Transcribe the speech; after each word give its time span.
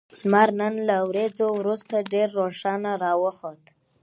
لمر 0.19 0.49
نن 0.59 0.73
له 0.89 0.97
وريځو 1.09 1.47
وروسته 1.59 1.95
ډېر 2.13 2.27
روښانه 2.39 2.91
راوخوت 3.03 3.63